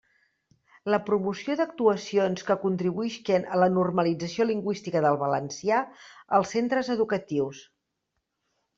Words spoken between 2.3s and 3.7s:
que contribuïsquen a la